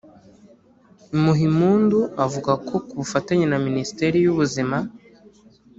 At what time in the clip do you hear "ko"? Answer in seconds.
2.67-2.75